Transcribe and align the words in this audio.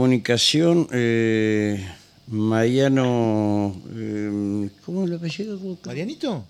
Comunicación, 0.00 0.86
eh, 0.92 1.84
Mariano, 2.28 3.74
eh, 3.92 4.68
¿cómo 4.86 5.02
es 5.02 5.10
el 5.10 5.16
apellido? 5.16 5.58
¿Marianito? 5.84 6.44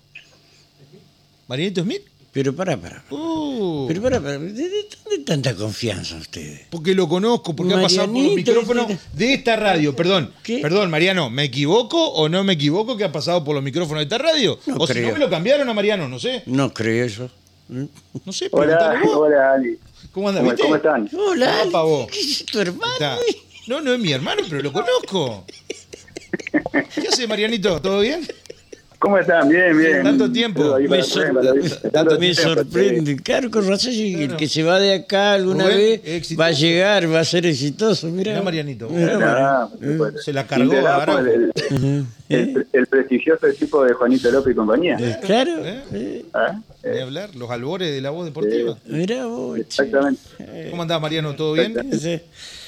¿Marianito 1.47 1.81
Smith? 1.81 2.03
Pero 2.31 2.55
pará, 2.55 2.77
pará. 2.77 3.03
Uh, 3.09 3.87
Pero 3.87 3.99
pará, 4.03 4.19
pará. 4.21 4.37
¿De, 4.37 4.51
de 4.53 4.69
dónde 5.03 5.23
tanta 5.25 5.55
confianza 5.55 6.17
ustedes? 6.17 6.67
porque 6.69 6.93
lo 6.93 7.09
conozco, 7.09 7.55
porque 7.55 7.73
ha 7.73 7.81
pasado 7.81 8.13
por 8.13 8.21
los 8.21 8.35
micrófonos 8.35 8.87
de 9.11 9.33
esta 9.33 9.55
radio. 9.55 9.95
Perdón, 9.95 10.31
¿Qué? 10.43 10.59
perdón, 10.59 10.91
Mariano, 10.91 11.31
¿me 11.31 11.45
equivoco 11.45 12.09
o 12.11 12.29
no 12.29 12.43
me 12.43 12.53
equivoco 12.53 12.95
que 12.95 13.05
ha 13.05 13.11
pasado 13.11 13.43
por 13.43 13.55
los 13.55 13.63
micrófonos 13.63 14.01
de 14.01 14.03
esta 14.03 14.19
radio? 14.19 14.59
No 14.67 14.75
o 14.77 14.85
si 14.85 14.93
creo. 14.93 15.07
no 15.07 15.13
me 15.13 15.19
lo 15.19 15.31
cambiaron 15.31 15.67
a 15.67 15.73
Mariano, 15.73 16.07
no 16.07 16.19
sé. 16.19 16.43
No 16.45 16.71
creo 16.71 17.05
eso. 17.05 17.27
No 17.67 18.31
sé, 18.33 18.49
Hola, 18.51 19.01
vos. 19.03 19.15
hola 19.15 19.53
Ali. 19.53 19.79
¿Cómo 20.11 20.29
andas, 20.29 20.43
¿Cómo, 20.61 20.75
están? 20.75 21.09
Hola, 21.17 21.53
Ah, 21.61 21.65
pavo. 21.71 22.07
¿qué 22.11 22.19
es 22.19 22.45
tu 22.45 22.59
hermano? 22.59 22.91
Está. 22.93 23.17
No, 23.67 23.79
no 23.79 23.93
es 23.93 23.99
mi 23.99 24.11
hermano, 24.11 24.41
pero 24.49 24.61
lo 24.61 24.73
conozco. 24.73 25.45
¿Qué 26.95 27.07
hace, 27.07 27.27
Marianito? 27.27 27.81
¿Todo 27.81 28.01
bien? 28.01 28.27
¿Cómo 28.99 29.17
están? 29.17 29.47
Bien, 29.49 29.75
bien. 29.77 30.03
Tanto 30.03 30.31
tiempo. 30.31 30.77
Me, 30.87 31.01
sor- 31.01 31.31
tanto 31.91 32.19
me 32.19 32.31
tiempo, 32.33 32.41
sorprende. 32.41 33.15
Claro, 33.17 33.49
con 33.49 33.67
razón, 33.67 33.93
el 33.95 34.35
que 34.35 34.47
se 34.47 34.61
va 34.63 34.79
de 34.79 34.93
acá 34.93 35.33
alguna 35.33 35.63
Rubén, 35.63 35.77
vez 35.77 36.01
exitoso. 36.03 36.39
va 36.39 36.45
a 36.47 36.51
llegar, 36.51 37.11
va 37.13 37.19
a 37.21 37.25
ser 37.25 37.45
exitoso. 37.47 38.07
Mirá, 38.09 38.31
Mirá, 38.33 38.43
Marianito. 38.43 38.89
Mirá, 38.89 39.17
Mariano. 39.17 39.71
supuesto. 39.81 40.19
Se 40.21 40.33
la 40.33 40.45
cargó 40.45 40.73
Araujo. 40.87 41.19
el, 41.19 41.51
el, 41.69 42.05
el- 42.29 42.67
el 42.73 42.87
prestigioso 42.87 43.47
equipo 43.47 43.83
de 43.85 43.93
Juanito 43.93 44.29
López 44.29 44.51
y 44.53 44.55
compañía. 44.55 44.97
Eh, 44.99 45.17
Claro, 45.23 45.65
¿Eh? 45.65 45.81
eh, 45.93 46.25
¿Ah? 46.33 46.59
Ni 46.83 46.97
Eh, 46.97 47.01
hablar, 47.01 47.35
los 47.35 47.49
albores 47.51 47.91
de 47.91 48.01
la 48.01 48.09
voz 48.09 48.25
deportiva. 48.25 48.77
mirá 48.87 49.25
vos. 49.27 49.55
che. 49.57 49.61
exactamente. 49.61 50.21
¿Cómo 50.71 50.81
andás, 50.81 50.99
Mariano? 51.01 51.35
¿Todo 51.35 51.53
bien? 51.53 51.75
Sí. 51.93 52.19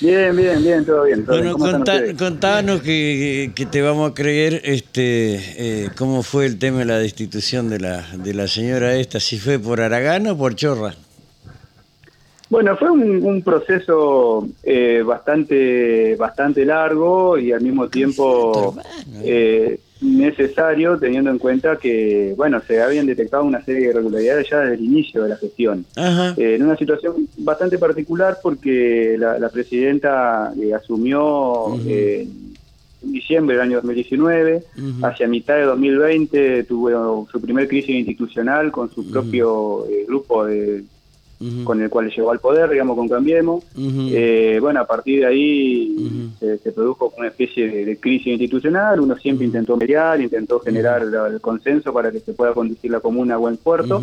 Bien, 0.02 0.36
bien, 0.36 0.64
bien, 0.64 0.86
todo 0.86 1.04
bien. 1.06 1.26
todo. 1.26 1.36
Bueno, 1.58 1.84
contanos 2.18 2.82
que, 2.82 3.52
que 3.56 3.66
te 3.66 3.82
vamos 3.82 4.12
a 4.12 4.14
creer 4.14 4.62
este 4.66 5.36
eh, 5.86 5.90
cómo 5.98 6.22
fue 6.24 6.46
el 6.46 6.60
tema 6.60 6.80
de 6.80 6.86
la 6.86 7.00
destitución 7.00 7.70
de 7.70 7.80
la, 7.80 8.06
de 8.18 8.34
la 8.34 8.48
señora 8.48 8.96
esta, 8.96 9.20
si 9.20 9.40
fue 9.40 9.58
por 9.58 9.82
Aragán 9.82 10.28
o 10.28 10.38
por 10.38 10.56
Chorra. 10.56 10.96
Bueno, 12.50 12.78
fue 12.78 12.92
un, 12.92 13.24
un 13.26 13.42
proceso 13.42 14.48
eh, 14.62 15.02
bastante 15.04 16.16
bastante 16.18 16.64
largo 16.66 17.36
y 17.40 17.52
al 17.52 17.62
mismo 17.62 17.90
tiempo 17.90 18.76
eh, 19.24 19.80
necesario, 20.04 20.98
teniendo 20.98 21.32
en 21.32 21.40
cuenta 21.40 21.78
que, 21.78 22.34
bueno, 22.36 22.62
se 22.68 22.82
habían 22.82 23.06
detectado 23.06 23.44
una 23.44 23.64
serie 23.64 23.84
de 23.84 23.90
irregularidades 23.92 24.50
ya 24.50 24.60
desde 24.60 24.76
el 24.76 24.84
inicio 24.84 25.24
de 25.24 25.30
la 25.30 25.38
gestión. 25.38 25.86
Eh, 25.96 26.56
en 26.56 26.64
una 26.64 26.76
situación 26.76 27.28
bastante 27.38 27.78
particular 27.78 28.38
porque 28.44 29.16
la, 29.18 29.40
la 29.40 29.50
presidenta 29.50 30.54
eh, 30.60 30.74
asumió 30.74 31.76
eh, 31.88 32.28
en 33.02 33.12
diciembre 33.12 33.56
del 33.56 33.64
año 33.64 33.76
2019, 33.78 34.64
Ujú. 34.78 35.06
hacia 35.06 35.28
mitad 35.28 35.56
de 35.56 35.64
2020 35.64 36.64
tuvo 36.64 37.28
su 37.32 37.42
primer 37.42 37.68
crisis 37.68 37.96
institucional 37.96 38.72
con 38.72 38.92
su 38.94 39.10
propio 39.10 39.86
eh, 39.88 40.06
grupo 40.08 40.46
de, 40.46 40.84
Con 41.64 41.82
el 41.82 41.90
cual 41.90 42.10
llegó 42.10 42.32
al 42.32 42.40
poder, 42.40 42.70
digamos, 42.70 42.96
con 42.96 43.10
Cambiemos. 43.10 43.64
Eh, 43.78 44.58
bueno, 44.62 44.80
a 44.82 44.86
partir 44.86 45.20
de 45.22 45.26
ahí 45.26 46.32
se, 46.40 46.58
se 46.60 46.72
produjo 46.72 47.14
una 47.18 47.28
especie 47.28 47.70
de, 47.70 47.86
de 47.86 47.98
crisis 47.98 48.28
institucional, 48.28 49.00
uno 49.00 49.16
siempre 49.18 49.46
intentó 49.46 49.76
mediar, 49.78 50.22
intentó 50.22 50.60
generar 50.60 51.04
el 51.04 51.42
consenso 51.42 51.92
para 51.94 52.12
que 52.12 52.20
se 52.20 52.34
pueda 52.34 52.54
conducir 52.54 52.92
la 52.92 53.00
comuna 53.00 53.36
a 53.36 53.38
buen 53.38 53.58
puerto, 53.58 54.02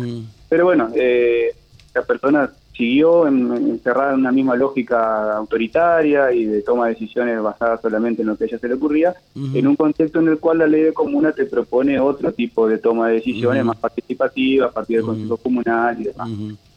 pero 0.49 0.65
bueno, 0.65 0.89
eh, 0.95 1.53
la 1.95 2.03
persona 2.03 2.51
siguió 2.75 3.27
en- 3.27 3.51
encerrada 3.51 4.13
en 4.13 4.19
una 4.21 4.31
misma 4.31 4.55
lógica 4.55 5.35
autoritaria 5.37 6.31
y 6.31 6.45
de 6.45 6.61
toma 6.61 6.87
de 6.87 6.93
decisiones 6.93 7.41
basadas 7.41 7.81
solamente 7.81 8.21
en 8.21 8.29
lo 8.29 8.37
que 8.37 8.45
a 8.45 8.47
ella 8.47 8.59
se 8.59 8.67
le 8.67 8.75
ocurría, 8.75 9.13
en 9.35 9.67
un 9.67 9.75
contexto 9.75 10.19
en 10.19 10.29
el 10.29 10.37
cual 10.39 10.59
la 10.59 10.67
ley 10.67 10.81
de 10.83 10.93
comuna 10.93 11.31
te 11.31 11.45
propone 11.45 11.99
otro 11.99 12.31
tipo 12.31 12.67
de 12.67 12.77
toma 12.77 13.09
de 13.09 13.15
decisiones 13.15 13.65
más 13.65 13.77
participativa 13.77 14.67
a 14.67 14.71
partir 14.71 14.97
del 14.97 15.03
Ujú. 15.03 15.11
Consejo 15.13 15.37
Comunal 15.37 16.01
y 16.01 16.03
demás. 16.05 16.29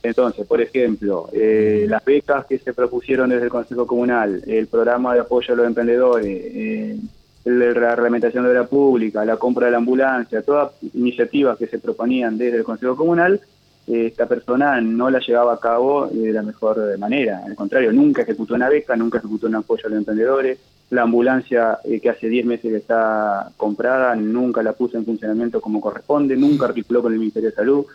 Entonces, 0.05 0.47
por 0.47 0.61
ejemplo, 0.61 1.31
eh, 1.33 1.87
las 1.89 2.05
becas 2.05 2.45
que 2.45 2.59
se 2.59 2.75
propusieron 2.75 3.31
desde 3.31 3.45
el 3.45 3.51
Consejo 3.51 3.87
Comunal, 3.87 4.43
el 4.47 4.67
programa 4.67 5.15
de 5.15 5.21
apoyo 5.21 5.55
a 5.55 5.57
los 5.57 5.67
emprendedores, 5.67 6.27
eh, 6.27 6.99
la 7.47 7.95
reglamentación 7.95 8.45
de 8.45 8.51
obra 8.51 8.67
pública, 8.67 9.25
la 9.25 9.39
compra 9.39 9.65
de 9.65 9.73
la 9.73 9.79
ambulancia, 9.79 10.43
todas 10.43 10.73
iniciativas 10.93 11.57
que 11.57 11.67
se 11.67 11.79
proponían 11.79 12.37
desde 12.37 12.59
el 12.59 12.65
Consejo 12.65 12.95
Comunal, 12.97 13.41
eh, 13.87 14.07
esta 14.07 14.27
persona 14.27 14.79
no 14.83 15.09
la 15.09 15.21
llevaba 15.21 15.55
a 15.55 15.61
cabo 15.61 16.07
de 16.09 16.35
la 16.35 16.43
mejor 16.43 16.99
manera. 16.99 17.43
Al 17.47 17.55
contrario, 17.55 17.91
nunca 17.91 18.23
ejecutó 18.23 18.55
una 18.55 18.69
beca, 18.69 18.97
nunca 18.97 19.19
ejecutó 19.19 19.47
un 19.47 19.55
apoyo 19.55 19.87
a 19.87 19.89
los 19.89 19.99
emprendedores. 19.99 20.59
La 20.91 21.03
ambulancia 21.03 21.79
eh, 21.83 21.99
que 21.99 22.11
hace 22.11 22.29
10 22.29 22.45
meses 22.45 22.75
está 22.75 23.51
comprada, 23.57 24.15
nunca 24.17 24.63
la 24.63 24.75
puso 24.75 24.99
en 24.99 25.07
funcionamiento 25.07 25.63
como 25.63 25.81
corresponde, 25.81 26.37
nunca 26.37 26.67
articuló 26.67 27.01
con 27.01 27.15
el 27.15 27.19
Ministerio 27.19 27.49
de 27.49 27.57
Salud. 27.57 27.87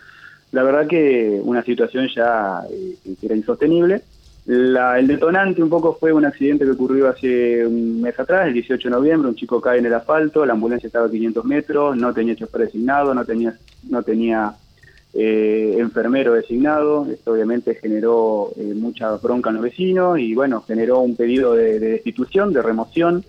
La 0.52 0.64
verdad 0.64 0.88
que 0.88 1.40
una 1.44 1.64
situación 1.64 2.08
ya 2.16 2.62
eh, 2.72 2.96
que 3.20 3.26
era 3.26 3.36
insostenible. 3.36 4.02
La- 4.46 4.98
el 4.98 5.06
detonante 5.08 5.62
un 5.62 5.70
poco 5.70 5.98
fue 6.00 6.12
un 6.12 6.26
accidente 6.26 6.66
que 6.66 6.72
ocurrió 6.72 7.08
hace 7.10 7.68
un 7.68 8.02
mes 8.02 8.20
atrás, 8.20 8.48
el 8.48 8.54
18 8.54 8.88
de 8.90 8.96
noviembre, 8.96 9.30
un 9.30 9.36
chico 9.36 9.62
cae 9.62 9.78
en 9.78 9.86
el 9.86 9.94
asfalto, 9.94 10.44
la 10.46 10.54
ambulancia 10.54 10.88
estaba 10.88 11.06
a 11.06 11.12
500 11.12 11.46
metros, 11.46 11.96
no 11.96 12.14
tenía 12.14 12.36
chofer 12.36 12.62
designado, 12.62 13.14
no 13.14 13.26
tenía, 13.26 13.54
no 13.90 14.02
tenía 14.02 14.56
eh, 15.14 15.76
enfermero 15.78 16.34
designado, 16.34 17.06
esto 17.12 17.34
obviamente 17.34 17.76
generó 17.76 18.52
eh, 18.58 18.74
mucha 18.76 19.12
bronca 19.18 19.50
en 19.50 19.56
los 19.58 19.64
vecinos 19.66 20.18
y 20.20 20.34
bueno, 20.34 20.64
generó 20.68 21.00
un 21.02 21.16
pedido 21.16 21.54
de, 21.54 21.80
de 21.80 21.90
destitución, 21.92 22.52
de 22.54 22.62
remoción 22.64 23.24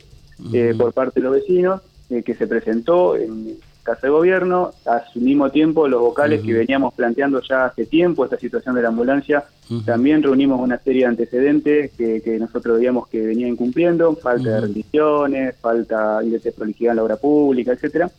eh, 0.54 0.74
por 0.78 0.92
parte 0.94 1.20
de 1.20 1.24
los 1.24 1.34
vecinos, 1.34 1.82
eh, 2.08 2.22
que 2.22 2.34
se 2.34 2.46
presentó 2.46 3.16
en 3.16 3.56
Casa 3.90 4.06
de 4.06 4.12
Gobierno. 4.12 4.72
A 4.86 5.04
su 5.12 5.20
mismo 5.20 5.50
tiempo, 5.50 5.88
los 5.88 6.00
vocales 6.00 6.42
que 6.42 6.52
veníamos 6.52 6.94
planteando 6.94 7.40
ya 7.42 7.66
hace 7.66 7.86
tiempo 7.86 8.24
esta 8.24 8.38
situación 8.38 8.74
de 8.74 8.82
la 8.82 8.88
ambulancia, 8.88 9.44
también 9.84 10.22
reunimos 10.22 10.60
una 10.60 10.78
serie 10.78 11.02
de 11.02 11.08
antecedentes 11.08 11.92
que, 11.92 12.20
que 12.22 12.38
nosotros 12.38 12.78
veíamos 12.78 13.08
que 13.08 13.20
venían 13.20 13.50
incumpliendo, 13.50 14.14
falta 14.16 14.50
de 14.50 14.60
rendiciones, 14.60 15.56
falta 15.60 16.20
de 16.20 16.52
prolijidad 16.52 16.92
en 16.92 16.96
la 16.96 17.04
obra 17.04 17.16
pública, 17.16 17.72
etcétera. 17.72 18.10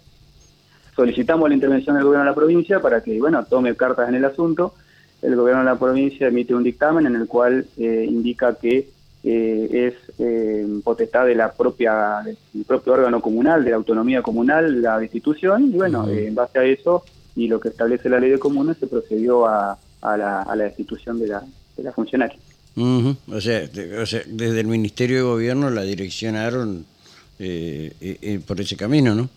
Solicitamos 0.96 1.48
la 1.50 1.56
intervención 1.56 1.96
del 1.96 2.06
gobierno 2.06 2.26
de 2.26 2.32
la 2.32 2.36
provincia 2.36 2.82
para 2.82 3.02
que, 3.02 3.18
bueno, 3.20 3.44
tome 3.46 3.76
cartas 3.76 4.10
en 4.10 4.16
el 4.16 4.26
asunto. 4.26 4.74
El 5.22 5.36
gobierno 5.36 5.64
de 5.64 5.70
la 5.70 5.80
provincia 5.80 6.28
emite 6.28 6.54
un 6.54 6.64
dictamen 6.64 7.06
en 7.06 7.16
el 7.16 7.28
cual 7.28 7.66
eh, 7.78 8.06
indica 8.10 8.56
que 8.56 8.90
eh, 9.24 9.70
es 9.72 10.16
eh, 10.20 10.66
potestad 10.84 11.26
de 11.28 11.36
la 11.36 11.52
propia 11.54 12.22
del 12.24 12.38
propio 12.66 12.94
órgano 12.94 13.22
comunal, 13.22 13.64
de 13.64 13.70
la 13.72 13.76
autonomía 13.78 14.22
comunal, 14.22 14.82
la 14.82 14.98
destitución, 15.00 15.66
y 15.72 15.78
bueno, 15.78 16.10
eh, 16.10 16.28
en 16.28 16.36
base 16.36 16.60
a 16.60 16.64
eso 16.64 17.04
y 17.36 17.48
lo 17.48 17.60
que 17.60 17.70
establece 17.70 18.10
la 18.10 18.20
ley 18.20 18.30
de 18.32 18.40
comunas, 18.40 18.78
se 18.78 18.88
procedió 18.88 19.46
a, 19.48 19.78
a 20.02 20.18
la, 20.18 20.42
a 20.42 20.56
la 20.56 20.64
destitución 20.66 21.20
de 21.20 21.28
la, 21.28 21.44
de 21.78 21.84
la 21.84 21.92
funcionaria. 21.94 22.38
Ujú. 22.76 23.16
o, 23.34 23.42
sea, 23.42 23.68
de- 23.68 23.98
o 24.00 24.06
sea, 24.06 24.22
desde 24.28 24.62
el 24.62 24.68
Ministerio 24.68 25.18
de 25.18 25.24
Gobierno 25.24 25.70
la 25.70 25.82
direccionaron 25.84 26.86
eh, 27.40 27.92
eh, 28.02 28.40
por 28.46 28.62
ese 28.62 28.76
camino, 28.78 29.14
¿no? 29.16 29.30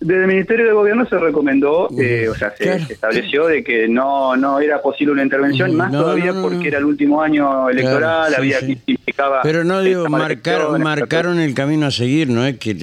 Desde 0.00 0.22
el 0.22 0.26
Ministerio 0.26 0.66
de 0.66 0.72
Gobierno 0.72 1.06
se 1.06 1.18
recomendó, 1.18 1.88
eh, 1.98 2.28
o 2.28 2.34
sea, 2.34 2.54
se, 2.56 2.64
Claro. 2.64 2.84
estableció 2.88 3.46
de 3.46 3.64
que 3.64 3.88
no 3.88 4.36
no 4.36 4.60
era 4.60 4.82
posible 4.82 5.12
una 5.12 5.22
intervención, 5.22 5.74
más 5.74 5.90
No, 5.90 6.02
todavía 6.02 6.32
no, 6.32 6.34
no, 6.34 6.48
porque 6.48 6.68
era 6.68 6.78
el 6.78 6.84
último 6.84 7.22
año 7.22 7.68
electoral, 7.70 8.28
Claro, 8.28 8.42
sí, 8.42 8.52
había 8.52 8.60
sí. 8.60 8.76
que 8.76 8.92
implicaba... 8.92 9.40
Pero 9.42 9.64
no 9.64 9.80
digo, 9.80 10.00
esta 10.00 10.10
marcar, 10.10 10.54
elecciones, 10.56 10.84
marcaron 10.84 11.38
el 11.40 11.54
camino 11.54 11.86
a 11.86 11.90
seguir, 11.90 12.28
no 12.28 12.44
es 12.44 12.58
que... 12.58 12.74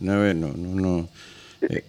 No, 0.00 0.34
no, 0.34 0.52
no, 0.56 0.80
no. 0.80 1.08
Eh, 1.62 1.84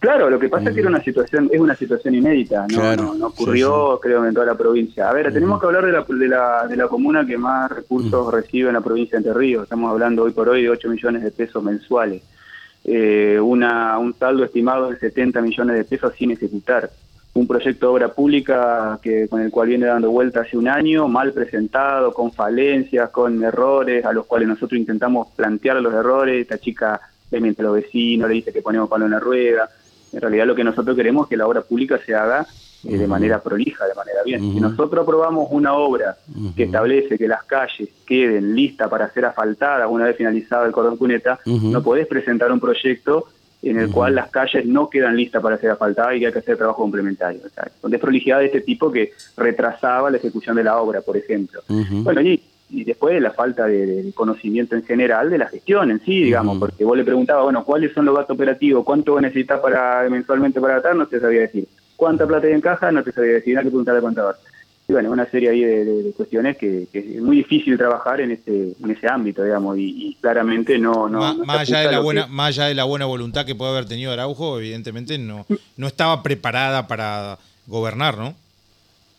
Claro, 0.00 0.30
lo 0.30 0.38
que 0.38 0.48
pasa 0.48 0.68
es 0.68 0.74
que 0.74 0.80
era 0.80 0.90
una 0.90 1.02
situación, 1.02 1.50
es 1.52 1.60
una 1.60 1.74
situación 1.74 2.14
inédita, 2.14 2.66
no, 2.68 2.78
Claro, 2.78 3.02
no, 3.02 3.14
no 3.14 3.26
ocurrió, 3.26 3.98
creo, 4.00 4.24
en 4.24 4.32
toda 4.32 4.46
la 4.46 4.54
provincia. 4.54 5.08
A 5.10 5.12
ver, 5.12 5.32
tenemos 5.32 5.60
que 5.60 5.66
hablar 5.66 5.84
de 5.86 5.92
la, 5.92 6.04
de, 6.08 6.28
la, 6.28 6.66
de 6.68 6.76
la 6.76 6.86
comuna 6.86 7.26
que 7.26 7.36
más 7.36 7.68
recursos 7.68 8.32
recibe 8.32 8.68
en 8.68 8.74
la 8.74 8.80
provincia 8.80 9.18
de 9.18 9.26
Entre 9.28 9.34
Ríos. 9.34 9.64
Estamos 9.64 9.90
hablando 9.90 10.22
hoy 10.22 10.30
por 10.30 10.48
hoy 10.48 10.62
de 10.62 10.70
8 10.70 10.88
millones 10.88 11.24
de 11.24 11.32
pesos 11.32 11.62
mensuales. 11.64 12.22
Eh, 12.84 13.38
una, 13.40 13.98
un 13.98 14.14
saldo 14.14 14.44
estimado 14.44 14.90
de 14.90 14.98
70 14.98 15.40
millones 15.40 15.76
de 15.76 15.84
pesos 15.84 16.12
sin 16.16 16.30
ejecutar. 16.30 16.90
Un 17.34 17.46
proyecto 17.46 17.86
de 17.86 17.92
obra 17.92 18.08
pública 18.12 18.98
que 19.02 19.28
con 19.28 19.40
el 19.40 19.50
cual 19.50 19.68
viene 19.68 19.86
dando 19.86 20.10
vuelta 20.10 20.40
hace 20.40 20.56
un 20.56 20.68
año, 20.68 21.06
mal 21.06 21.32
presentado, 21.32 22.12
con 22.12 22.32
falencias, 22.32 23.10
con 23.10 23.42
errores, 23.44 24.04
a 24.04 24.12
los 24.12 24.26
cuales 24.26 24.48
nosotros 24.48 24.78
intentamos 24.78 25.28
plantear 25.36 25.80
los 25.80 25.92
errores. 25.92 26.40
Esta 26.40 26.58
chica 26.58 27.00
le 27.30 27.40
miente 27.40 27.62
a 27.62 27.66
los 27.66 27.74
vecinos, 27.74 28.28
le 28.28 28.36
dice 28.36 28.52
que 28.52 28.62
ponemos 28.62 28.88
palo 28.88 29.04
en 29.04 29.12
la 29.12 29.20
rueda. 29.20 29.68
En 30.12 30.20
realidad 30.20 30.46
lo 30.46 30.54
que 30.54 30.64
nosotros 30.64 30.96
queremos 30.96 31.26
es 31.26 31.30
que 31.30 31.36
la 31.36 31.46
obra 31.46 31.60
pública 31.60 31.98
se 32.04 32.14
haga 32.14 32.46
eh, 32.84 32.96
de 32.96 33.06
manera 33.06 33.42
prolija, 33.42 33.86
de 33.86 33.94
manera 33.94 34.22
bien. 34.24 34.40
Si 34.40 34.60
nosotros 34.60 35.02
aprobamos 35.02 35.48
una 35.50 35.74
obra 35.74 36.16
que 36.56 36.64
establece 36.64 37.18
que 37.18 37.26
las 37.26 37.44
calles 37.44 37.88
queden 38.06 38.54
listas 38.54 38.88
para 38.88 39.10
ser 39.10 39.24
asfaltadas 39.24 39.88
una 39.90 40.04
vez 40.04 40.16
finalizado 40.16 40.64
el 40.64 40.72
cordón 40.72 40.96
cuneta, 40.96 41.40
no 41.44 41.82
podés 41.82 42.06
presentar 42.06 42.52
un 42.52 42.60
proyecto 42.60 43.26
en 43.62 43.78
el 43.78 43.90
cual 43.90 44.14
las 44.14 44.30
calles 44.30 44.64
no 44.66 44.88
quedan 44.88 45.16
listas 45.16 45.42
para 45.42 45.58
ser 45.58 45.70
asfaltadas 45.70 46.16
y 46.16 46.20
que 46.20 46.26
hay 46.26 46.32
que 46.32 46.38
hacer 46.38 46.56
trabajo 46.56 46.82
complementario. 46.82 47.40
O 47.44 47.48
sea, 47.48 47.68
son 47.80 47.90
desprolijidades 47.90 48.52
de 48.52 48.58
este 48.58 48.66
tipo 48.66 48.92
que 48.92 49.12
retrasaba 49.36 50.10
la 50.10 50.18
ejecución 50.18 50.54
de 50.56 50.64
la 50.64 50.78
obra, 50.78 51.00
por 51.00 51.16
ejemplo. 51.16 51.60
Bueno, 51.68 52.20
y 52.20 52.40
y 52.70 52.84
después 52.84 53.20
la 53.22 53.30
falta 53.32 53.66
de, 53.66 53.86
de 54.02 54.12
conocimiento 54.12 54.74
en 54.76 54.84
general 54.84 55.30
de 55.30 55.38
la 55.38 55.48
gestión 55.48 55.90
en 55.90 56.00
sí, 56.04 56.22
digamos, 56.22 56.58
porque 56.58 56.84
vos 56.84 56.96
le 56.96 57.04
preguntabas, 57.04 57.44
bueno, 57.44 57.64
¿cuáles 57.64 57.92
son 57.94 58.04
los 58.04 58.14
gastos 58.16 58.34
operativos? 58.34 58.84
¿Cuánto 58.84 59.20
necesitas 59.20 59.60
para 59.60 60.08
mensualmente 60.10 60.60
para 60.60 60.76
atar? 60.76 60.94
No 60.96 61.06
te 61.06 61.18
sabía 61.20 61.40
decir. 61.42 61.66
¿Cuánta 61.96 62.26
plata 62.26 62.46
hay 62.46 62.52
en 62.52 62.60
caja? 62.60 62.92
No 62.92 63.02
te 63.02 63.10
sabía 63.12 63.32
decir, 63.32 63.54
nada 63.54 63.64
que 63.64 63.70
preguntar 63.70 63.96
al 63.96 64.02
contador. 64.02 64.36
Y 64.86 64.92
bueno, 64.92 65.10
una 65.10 65.26
serie 65.30 65.50
ahí 65.50 65.60
de, 65.60 65.84
de- 65.84 66.02
de 66.02 66.12
cuestiones 66.12 66.56
que, 66.56 66.86
que 66.92 66.98
es 67.16 67.20
muy 67.20 67.36
difícil 67.38 67.76
trabajar 67.76 68.20
en 68.22 68.30
ese, 68.30 68.72
en 68.82 68.90
ese 68.90 69.06
ámbito, 69.06 69.42
digamos, 69.44 69.76
y, 69.76 70.08
y 70.08 70.14
claramente 70.14 70.78
no... 70.78 71.08
no 71.08 71.18
Ma- 71.18 71.34
no 71.34 71.44
más, 71.44 71.60
allá 71.60 71.80
de 71.80 71.90
la 71.92 72.00
buena, 72.00 72.24
que- 72.26 72.32
más 72.32 72.48
allá 72.48 72.66
de 72.68 72.74
la 72.74 72.84
buena 72.84 73.04
voluntad 73.06 73.44
que 73.44 73.54
puede 73.54 73.72
haber 73.72 73.84
tenido 73.86 74.12
Araujo, 74.12 74.58
evidentemente 74.58 75.18
no, 75.18 75.44
no 75.76 75.86
estaba 75.86 76.22
preparada 76.22 76.86
para 76.86 77.38
gobernar, 77.66 78.16
¿no? 78.16 78.34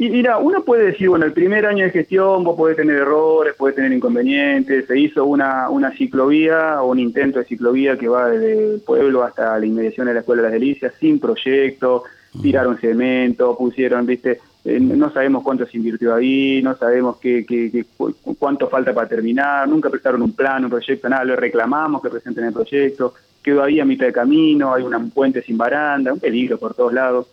Y 0.02 0.10
mira, 0.10 0.38
uno 0.38 0.64
puede 0.64 0.86
decir, 0.86 1.10
bueno, 1.10 1.26
el 1.26 1.34
primer 1.34 1.66
año 1.66 1.84
de 1.84 1.92
gestión 1.92 2.46
vos 2.46 2.56
podés 2.56 2.78
tener 2.78 2.96
errores, 2.96 3.54
podés 3.56 3.76
tener 3.76 3.92
inconvenientes, 3.92 4.86
se 4.88 4.98
hizo 4.98 5.26
una, 5.26 5.70
una 5.70 5.92
ciclovía 5.92 6.82
o 6.82 6.92
un 6.92 7.00
intento 7.00 7.40
de 7.40 7.44
ciclovía 7.46 7.98
que 7.98 8.08
va 8.08 8.30
desde 8.30 8.76
el 8.76 8.80
pueblo 8.80 9.24
hasta 9.24 9.60
la 9.60 9.66
inmediación 9.66 10.08
de 10.08 10.14
la 10.14 10.22
Escuela 10.22 10.42
de 10.44 10.48
las 10.48 10.54
Delicias, 10.54 10.94
sin 11.02 11.20
proyecto, 11.20 12.04
tiraron 12.42 12.78
cemento, 12.78 13.58
pusieron, 13.58 14.06
viste, 14.06 14.40
eh, 14.64 14.80
no 14.80 15.12
sabemos 15.12 15.44
cuánto 15.44 15.66
se 15.66 15.76
invirtió 15.76 16.16
ahí, 16.16 16.62
no 16.64 16.78
sabemos 16.78 17.18
qué, 17.18 17.46
qué- 17.46 17.70
qué- 17.70 17.84
cu- 17.98 18.16
cuánto 18.40 18.70
falta 18.70 18.94
para 18.94 19.10
terminar, 19.10 19.68
nunca 19.68 19.90
prestaron 19.90 20.22
un 20.22 20.32
plan, 20.32 20.64
un 20.64 20.70
proyecto, 20.70 21.10
nada, 21.10 21.26
le 21.26 21.36
reclamamos 21.36 22.02
que 22.02 22.10
presenten 22.10 22.46
el 22.46 22.54
proyecto, 22.54 23.16
quedó 23.44 23.64
ahí 23.64 23.82
a 23.82 23.86
mitad 23.86 24.06
de 24.06 24.14
camino, 24.14 24.74
hay 24.74 24.84
un 24.84 25.12
puente 25.12 25.42
sin 25.42 25.58
baranda, 25.58 26.14
un 26.14 26.20
peligro 26.22 26.58
por 26.58 26.74
todos 26.74 26.94
lados. 26.94 27.28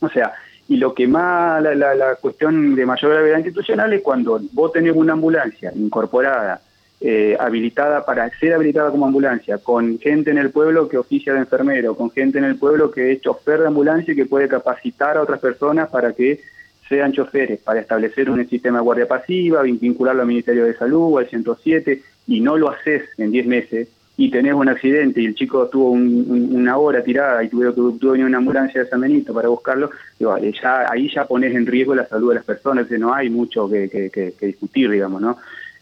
O 0.00 0.08
sea, 0.08 0.32
y 0.72 0.76
lo 0.76 0.94
que 0.94 1.06
más, 1.06 1.62
la, 1.62 1.74
la, 1.74 1.94
la 1.94 2.14
cuestión 2.16 2.74
de 2.74 2.86
mayor 2.86 3.12
gravedad 3.12 3.38
institucional 3.38 3.92
es 3.92 4.00
cuando 4.02 4.40
vos 4.52 4.72
tenés 4.72 4.94
una 4.94 5.12
ambulancia 5.12 5.72
incorporada, 5.74 6.60
eh, 7.00 7.36
habilitada 7.38 8.04
para 8.06 8.30
ser 8.38 8.54
habilitada 8.54 8.90
como 8.90 9.06
ambulancia, 9.06 9.58
con 9.58 9.98
gente 9.98 10.30
en 10.30 10.38
el 10.38 10.50
pueblo 10.50 10.88
que 10.88 10.98
oficia 10.98 11.32
de 11.34 11.40
enfermero, 11.40 11.94
con 11.96 12.10
gente 12.10 12.38
en 12.38 12.44
el 12.44 12.56
pueblo 12.56 12.90
que 12.90 13.12
es 13.12 13.20
chofer 13.20 13.60
de 13.60 13.66
ambulancia 13.66 14.12
y 14.12 14.16
que 14.16 14.26
puede 14.26 14.48
capacitar 14.48 15.16
a 15.16 15.22
otras 15.22 15.40
personas 15.40 15.88
para 15.90 16.12
que 16.12 16.40
sean 16.88 17.12
choferes, 17.12 17.58
para 17.60 17.80
establecer 17.80 18.30
un 18.30 18.46
sistema 18.48 18.78
de 18.78 18.84
guardia 18.84 19.08
pasiva, 19.08 19.62
vin- 19.64 19.80
vincularlo 19.80 20.22
al 20.22 20.28
Ministerio 20.28 20.64
de 20.64 20.74
Salud, 20.74 21.18
al 21.18 21.26
107, 21.28 22.02
y 22.28 22.40
no 22.40 22.56
lo 22.56 22.70
haces 22.70 23.02
en 23.18 23.30
10 23.32 23.46
meses, 23.46 23.88
y 24.16 24.30
tenés 24.30 24.52
un 24.54 24.68
accidente 24.68 25.20
y 25.22 25.26
el 25.26 25.34
chico 25.34 25.64
estuvo 25.64 25.90
un- 25.90 26.26
un- 26.28 26.54
una 26.54 26.76
hora 26.76 27.02
tirada 27.02 27.42
y 27.42 27.48
tuvieron 27.48 27.74
que 27.74 27.98
tuvo 27.98 28.12
venir 28.12 28.26
una 28.26 28.38
ambulancia 28.38 28.82
de 28.82 28.88
San 28.88 29.00
Benito 29.00 29.32
para 29.32 29.48
buscarlo, 29.48 29.90
digo, 30.18 30.36
eh, 30.36 30.52
ya, 30.62 30.90
ahí 30.90 31.10
ya 31.12 31.24
pones 31.26 31.54
en 31.54 31.66
riesgo 31.66 31.94
la 31.94 32.06
salud 32.06 32.28
de 32.30 32.34
las 32.36 32.44
personas, 32.44 32.86
que 32.86 32.98
no 32.98 33.12
hay 33.14 33.30
mucho 33.30 33.68
que, 33.70 33.88
que- 33.88 34.10
que- 34.10 34.32
que 34.38 34.46
discutir, 34.46 34.90
digamos, 34.90 35.20
¿no? 35.22 35.38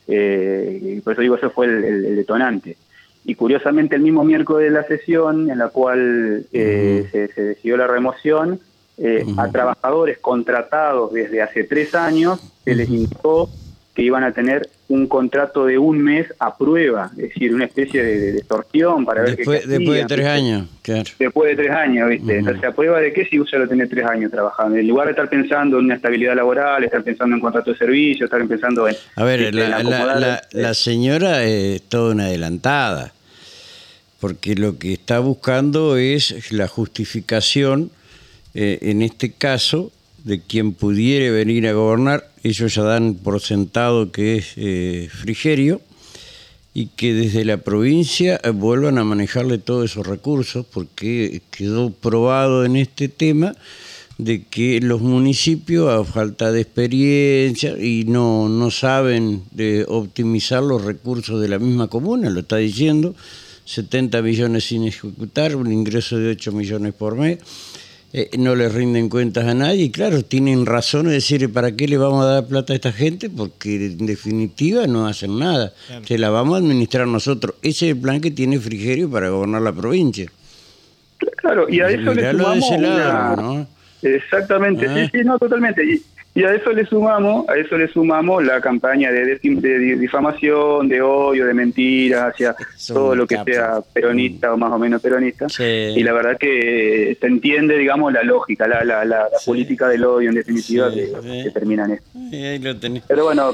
Eh, 0.06 0.80
y 0.96 1.00
por 1.00 1.12
eso 1.12 1.22
digo, 1.22 1.36
eso 1.36 1.50
fue 1.50 1.66
el, 1.66 1.84
el- 1.84 2.04
el 2.06 2.16
detonante. 2.16 2.76
Y 3.24 3.34
curiosamente 3.34 3.96
el 3.96 4.02
mismo 4.02 4.24
miércoles 4.24 4.72
de 4.72 4.78
la 4.80 4.84
sesión 4.86 5.50
en 5.50 5.58
la 5.58 5.68
cual 5.68 6.46
eh, 6.52 7.06
se, 7.12 7.28
se 7.28 7.42
decidió 7.42 7.76
la 7.76 7.86
remoción, 7.86 8.58
eh, 8.96 9.24
a 9.38 9.48
trabajadores 9.50 10.18
contratados 10.18 11.12
desde 11.12 11.40
hace 11.42 11.64
tres 11.64 11.94
años 11.94 12.40
se 12.64 12.74
les 12.74 12.88
indicó 12.88 13.48
que 13.94 14.02
iban 14.02 14.22
a 14.22 14.32
tener 14.32 14.68
un 14.88 15.06
contrato 15.06 15.66
de 15.66 15.78
un 15.78 15.98
mes 15.98 16.26
a 16.38 16.56
prueba, 16.56 17.10
es 17.12 17.28
decir, 17.28 17.54
una 17.54 17.64
especie 17.64 18.02
de, 18.02 18.32
de, 18.32 18.38
extorsión 18.38 19.04
para 19.04 19.22
ver 19.22 19.36
qué 19.36 19.42
después 19.42 19.68
de 19.68 20.04
tres 20.06 20.26
años, 20.26 20.68
claro. 20.82 21.10
Después 21.18 21.50
de 21.50 21.62
tres 21.62 21.74
años, 21.74 22.08
¿viste? 22.08 22.38
Entonces, 22.38 22.64
¿a 22.64 22.72
prueba 22.72 23.00
de 23.00 23.12
qué 23.12 23.24
si 23.24 23.38
ya 23.38 23.58
lo 23.58 23.68
tenés 23.68 23.88
tres 23.88 24.04
años 24.04 24.30
trabajando? 24.30 24.76
En 24.76 24.86
lugar 24.88 25.06
de 25.06 25.12
estar 25.12 25.28
pensando 25.28 25.78
en 25.78 25.86
una 25.86 25.94
estabilidad 25.96 26.34
laboral, 26.34 26.82
estar 26.84 27.02
pensando 27.02 27.36
en 27.36 27.40
contrato 27.40 27.72
de 27.72 27.78
servicio, 27.78 28.26
estar 28.26 28.44
pensando 28.46 28.88
en... 28.88 28.96
A 29.16 29.24
ver, 29.24 29.54
la, 29.54 30.42
la 30.50 30.74
señora 30.74 31.44
es 31.44 31.82
toda 31.82 32.12
una 32.12 32.26
adelantada, 32.26 33.12
porque 34.20 34.54
lo 34.54 34.78
que 34.78 34.92
está 34.92 35.18
buscando 35.18 35.96
es 35.96 36.52
la 36.52 36.68
justificación, 36.68 37.90
eh, 38.54 38.78
en 38.82 39.02
este 39.02 39.32
caso, 39.32 39.92
de 40.24 40.40
quien 40.40 40.72
pudiere 40.72 41.30
venir 41.30 41.66
a 41.66 41.72
gobernar. 41.72 42.30
Ellos 42.42 42.74
ya 42.74 42.82
dan 42.82 43.14
por 43.14 43.40
sentado 43.40 44.12
que 44.12 44.36
es 44.36 44.52
eh, 44.56 45.08
Frigerio 45.10 45.80
y 46.72 46.86
que 46.86 47.14
desde 47.14 47.44
la 47.44 47.58
provincia 47.58 48.40
eh, 48.42 48.50
vuelvan 48.50 48.98
a 48.98 49.04
manejarle 49.04 49.58
todos 49.58 49.90
esos 49.90 50.06
recursos, 50.06 50.64
porque 50.66 51.42
quedó 51.50 51.90
probado 51.90 52.64
en 52.64 52.76
este 52.76 53.08
tema 53.08 53.54
de 54.18 54.44
que 54.44 54.80
los 54.80 55.00
municipios, 55.00 55.88
a 55.88 56.04
falta 56.04 56.52
de 56.52 56.60
experiencia, 56.60 57.76
y 57.78 58.04
no, 58.04 58.48
no 58.48 58.70
saben 58.70 59.42
de 59.50 59.84
optimizar 59.88 60.62
los 60.62 60.84
recursos 60.84 61.40
de 61.40 61.48
la 61.48 61.58
misma 61.58 61.88
comuna, 61.88 62.28
lo 62.28 62.40
está 62.40 62.56
diciendo, 62.56 63.14
70 63.64 64.20
millones 64.22 64.64
sin 64.64 64.84
ejecutar, 64.84 65.56
un 65.56 65.72
ingreso 65.72 66.18
de 66.18 66.30
8 66.30 66.52
millones 66.52 66.92
por 66.92 67.16
mes, 67.16 67.38
eh, 68.12 68.30
no 68.38 68.54
le 68.56 68.68
rinden 68.68 69.08
cuentas 69.08 69.46
a 69.46 69.54
nadie, 69.54 69.84
y 69.84 69.90
claro, 69.90 70.22
tienen 70.22 70.66
razón 70.66 71.06
de 71.06 71.12
decir, 71.12 71.52
¿para 71.52 71.72
qué 71.76 71.86
le 71.86 71.96
vamos 71.96 72.24
a 72.24 72.28
dar 72.28 72.46
plata 72.46 72.72
a 72.72 72.76
esta 72.76 72.92
gente? 72.92 73.30
Porque 73.30 73.76
en 73.86 74.06
definitiva 74.06 74.86
no 74.86 75.06
hacen 75.06 75.38
nada, 75.38 75.72
Claro. 75.86 76.06
se 76.06 76.18
la 76.18 76.30
vamos 76.30 76.54
a 76.54 76.58
administrar 76.58 77.06
nosotros. 77.06 77.54
Ese 77.62 77.86
es 77.86 77.94
el 77.94 78.00
plan 78.00 78.20
que 78.20 78.30
tiene 78.30 78.58
Frigerio 78.58 79.08
para 79.10 79.28
gobernar 79.28 79.62
la 79.62 79.72
provincia. 79.72 80.30
Claro, 81.36 81.68
y 81.68 81.80
a 81.80 81.88
eso 81.88 82.12
le 82.14 82.22
de 82.22 82.30
sumamos 82.32 82.64
ese 82.64 82.78
lado, 82.78 83.34
una- 83.34 83.42
¿no? 83.42 83.66
Exactamente, 84.02 84.86
Ah. 84.88 84.94
sí, 84.96 85.10
sí, 85.18 85.24
no, 85.24 85.38
totalmente. 85.38 85.84
Y, 85.84 86.02
y 86.32 86.44
a 86.44 86.54
eso 86.54 86.70
le 86.72 86.86
sumamos, 86.86 87.48
a 87.48 87.56
eso 87.56 87.76
le 87.76 87.88
sumamos 87.88 88.44
la 88.44 88.60
campaña 88.60 89.10
de, 89.10 89.36
difamación, 89.96 90.88
de 90.88 91.02
odio, 91.02 91.44
de 91.46 91.54
mentiras 91.54 92.32
hacia 92.32 92.54
Son 92.76 92.94
todo 92.96 93.14
lo 93.16 93.26
que 93.26 93.34
capos. 93.36 93.54
sea 93.54 93.80
peronista 93.92 94.54
o 94.54 94.56
más 94.56 94.70
o 94.72 94.78
menos 94.78 95.02
peronista. 95.02 95.48
Sí. 95.48 95.64
Y 95.64 96.02
la 96.04 96.12
verdad 96.12 96.36
que 96.38 97.16
se 97.20 97.26
entiende, 97.26 97.76
digamos, 97.76 98.12
la 98.12 98.22
lógica, 98.22 98.68
la, 98.68 98.84
la, 98.84 99.04
la, 99.04 99.22
la 99.24 99.38
política 99.44 99.88
del 99.88 100.04
odio 100.04 100.28
en 100.30 100.36
definitiva 100.36 100.90
Sí, 100.90 101.00
que, 101.44 101.50
termina 101.50 101.84
en 101.86 101.90
esto. 101.92 103.02
Pero 103.08 103.24
bueno, 103.24 103.52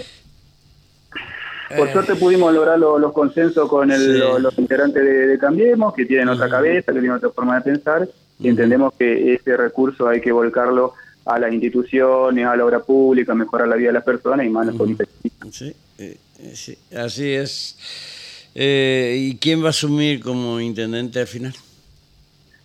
por 1.77 1.89
Eh. 1.89 1.93
suerte 1.93 2.15
pudimos 2.15 2.53
lograr 2.55 2.79
lo- 2.79 2.99
los 2.99 3.13
consensos 3.13 3.69
con 3.69 3.91
el- 3.91 4.19
los 4.19 4.57
integrantes 4.59 5.03
de, 5.03 5.27
de 5.29 5.39
Cambiemos, 5.39 5.95
que 5.95 6.05
tienen 6.05 6.29
otra 6.29 6.49
cabeza, 6.49 6.93
que 6.93 7.01
tienen 7.01 7.17
otra 7.17 7.31
forma 7.31 7.57
de 7.57 7.63
pensar, 7.63 8.07
y 8.39 8.49
entendemos 8.49 8.93
que 8.99 9.35
ese 9.35 9.57
recurso 9.57 10.07
hay 10.09 10.21
que 10.21 10.31
volcarlo 10.31 10.93
a 11.27 11.39
las 11.39 11.53
instituciones, 11.53 12.47
a 12.47 12.57
la 12.57 12.65
obra 12.65 12.81
pública, 12.81 13.35
mejorar 13.35 13.69
la 13.69 13.77
vida 13.77 13.89
de 13.89 13.95
las 13.95 14.05
personas 14.05 14.47
y 14.47 14.49
más 14.49 14.67
las 14.67 14.77
políticas. 14.77 15.09
Sí, 15.51 15.75
eh, 15.99 16.17
eh, 16.41 16.53
sí, 16.55 16.79
así 16.97 17.33
es. 17.33 17.77
Eh, 18.55 19.17
¿Y 19.19 19.37
quién 19.37 19.63
va 19.63 19.67
a 19.67 19.71
asumir 19.71 20.21
como 20.21 20.61
intendente 20.61 21.21
al 21.21 21.27
final? 21.27 21.53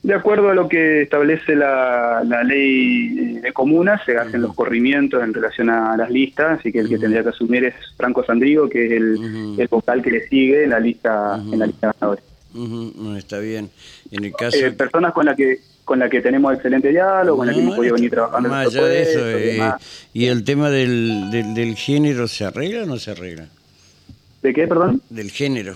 De 0.03 0.15
acuerdo 0.15 0.49
a 0.49 0.55
lo 0.55 0.67
que 0.67 1.03
establece 1.03 1.55
la, 1.55 2.23
la 2.25 2.43
ley 2.43 3.39
de 3.39 3.53
comunas, 3.53 4.01
se 4.03 4.17
hacen 4.17 4.41
los 4.41 4.55
corrimientos 4.55 5.21
en 5.23 5.33
relación 5.33 5.69
a 5.69 5.95
las 5.95 6.09
listas, 6.09 6.59
así 6.59 6.71
que 6.71 6.79
el 6.79 6.89
que 6.89 6.97
tendría 6.97 7.21
que 7.21 7.29
asumir 7.29 7.65
es 7.65 7.75
Franco 7.97 8.23
Sandrigo, 8.23 8.67
que 8.67 8.85
es 8.85 8.91
el, 8.93 9.67
vocal 9.69 10.01
que 10.01 10.11
le 10.11 10.27
sigue 10.27 10.63
en 10.63 10.71
la 10.71 10.79
lista, 10.79 11.35
en 11.35 11.59
la 11.59 11.67
lista 11.67 11.87
de 11.87 11.93
ganadores. 11.99 12.23
Ujú, 12.53 12.93
no, 12.95 13.17
está 13.17 13.37
bien. 13.39 13.69
En 14.11 14.25
el 14.25 14.33
caso... 14.33 14.57
Eh, 14.57 14.71
personas 14.71 15.13
con 15.13 15.25
la 15.25 15.35
que 15.35 15.59
con 15.85 15.99
la 15.99 16.09
que 16.09 16.21
tenemos 16.21 16.53
excelente 16.53 16.89
diálogo, 16.89 17.37
con 17.37 17.47
la 17.47 17.53
que 17.53 17.59
hemos 17.59 17.75
podido 17.75 17.95
venir 17.95 18.11
trabajando 18.11 18.49
más 18.49 18.67
allá 18.67 18.85
de 18.85 19.01
eso, 19.01 19.19
eh. 19.29 19.71
¿y 20.13 20.25
el 20.27 20.43
tema 20.43 20.69
del, 20.69 21.29
del, 21.31 21.53
del 21.53 21.75
género 21.75 22.27
se 22.27 22.45
arregla 22.45 22.83
o 22.83 22.85
no 22.85 22.97
se 22.97 23.11
arregla? 23.11 23.47
¿De 24.41 24.53
qué, 24.53 24.67
perdón? 24.67 25.01
Del 25.09 25.31
género. 25.31 25.75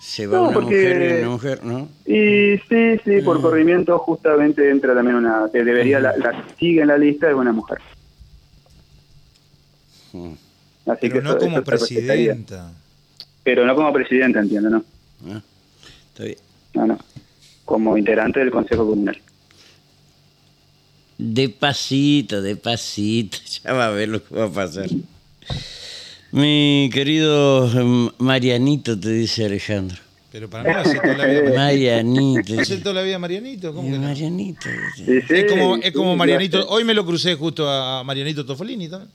Se 0.00 0.26
va 0.26 0.38
No, 0.38 0.42
una 0.44 0.52
porque- 0.54 0.74
mujer 0.76 1.02
y 1.18 1.20
una 1.22 1.30
mujer, 1.30 1.64
¿no? 1.64 1.88
Y 2.06 2.56
sí, 2.68 2.98
sí, 3.04 3.20
por 3.22 3.40
corrimiento 3.42 3.98
justamente 3.98 4.68
entra 4.70 4.94
también 4.94 5.16
una, 5.16 5.48
que 5.52 5.62
debería, 5.62 6.00
la, 6.00 6.14
sigue 6.58 6.80
en 6.82 6.88
la 6.88 6.98
lista 6.98 7.28
es 7.28 7.34
una 7.34 7.52
mujer. 7.52 7.78
Mm. 10.12 10.32
Así 10.86 10.98
Pero 11.02 11.14
que 11.14 11.20
no 11.22 11.30
eso- 11.30 11.38
como 11.38 11.56
eso 11.58 11.64
presidenta. 11.64 12.72
Pero 13.44 13.66
no 13.66 13.74
como 13.74 13.92
presidenta, 13.92 14.40
entiendo, 14.40 14.70
¿no? 14.70 14.84
Ah, 15.28 15.40
Está 16.12 16.24
bien. 16.24 16.38
No, 16.74 16.86
no. 16.86 16.98
Como 17.70 17.96
integrante 17.96 18.40
del 18.40 18.50
Consejo 18.50 18.84
Comunal. 18.84 19.16
Despacito, 21.18 22.42
despacito, 22.42 23.38
ya 23.64 23.72
va 23.72 23.86
a 23.86 23.90
ver 23.90 24.08
lo 24.08 24.24
que 24.24 24.34
va 24.34 24.46
a 24.46 24.50
pasar. 24.50 24.88
Mi 26.32 26.90
querido 26.92 27.68
mm, 27.68 28.08
Marianito, 28.18 28.98
te 28.98 29.10
dice 29.10 29.44
Alejandro. 29.44 29.98
Pero 30.32 30.50
para 30.50 30.64
mí 30.64 30.70
hace 30.70 30.98
toda 30.98 31.16
la 31.16 31.26
vida. 31.26 31.42
Marianito. 31.54 32.60
¿Hace 32.60 32.78
toda 32.78 32.94
la 32.96 33.02
vida 33.02 33.20
Marianito? 33.20 33.72
¿Cómo 33.72 33.88
que 33.88 33.98
no? 33.98 34.02
Marianito. 34.08 34.66
Sí, 34.96 35.04
sí, 35.06 35.22
Es 35.28 35.52
como, 35.52 35.76
es 35.76 35.92
como 35.92 36.12
sí, 36.14 36.18
Marianito. 36.18 36.68
Hoy 36.70 36.82
me 36.82 36.94
lo 36.94 37.06
crucé 37.06 37.36
justo 37.36 37.70
a 37.70 38.02
Marianito 38.02 38.44
Tofolini 38.44 38.88
también. 38.88 39.12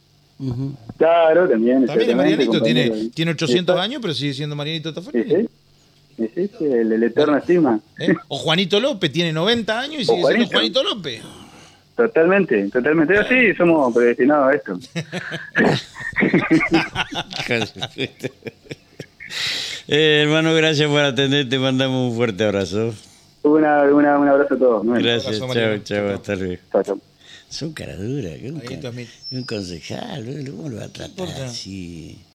Claro, 0.98 1.50
también. 1.50 1.86
También 1.86 2.10
es 2.10 2.16
Marianito, 2.16 2.62
tiene, 2.62 3.10
tiene 3.14 3.32
800 3.32 3.74
Está- 3.76 3.84
años, 3.84 4.00
pero 4.02 4.14
sigue 4.14 4.34
siendo 4.34 4.56
Marianito 4.56 4.92
Sí, 4.92 4.96
Tofolini. 4.96 5.26
sí. 5.30 5.50
Sí, 6.18 6.30
sí, 6.34 6.50
el, 6.66 6.92
el 6.94 7.04
eterno 7.04 7.38
estigma. 7.38 7.80
¿Eh? 8.00 8.14
O 8.30 8.38
Juanito 8.38 8.80
López 8.80 9.12
tiene 9.12 9.34
90 9.34 9.80
años 9.80 10.02
y 10.02 10.06
sigue 10.06 10.08
siendo 10.08 10.28
Juanito. 10.28 10.52
Juanito 10.52 10.84
López. 10.84 11.22
Totalmente, 11.96 12.70
totalmente. 12.70 13.16
Sí, 13.30 13.54
somos 13.58 13.94
predestinados 13.94 14.50
a 14.50 14.54
esto. 14.56 14.80
Eh, 19.88 20.22
hermano, 20.24 20.54
gracias 20.56 20.90
por 20.90 21.02
atender. 21.02 21.48
Te 21.50 21.60
mandamos 21.60 22.10
un 22.12 22.16
fuerte 22.18 22.44
abrazo. 22.44 22.94
Una, 23.44 23.84
una, 23.84 24.18
un 24.18 24.28
abrazo 24.28 24.56
a 24.56 24.58
todos. 24.58 24.86
Gracias, 24.86 25.40
chao, 25.40 25.78
chao, 25.84 26.10
hasta 26.10 26.36
luego. 26.36 26.62
Chao, 26.72 26.84
chao. 26.84 27.00
Son 27.50 27.74
cara 27.74 27.96
dura, 27.96 28.32
que 28.38 28.52
un, 28.52 28.60
con- 28.60 29.08
un 29.32 29.44
concejal, 29.44 30.26
¿cómo 30.50 30.70
lo 30.70 30.78
va 30.78 30.86
a 30.86 30.90
tratar 30.90 31.28
así? 31.44 32.18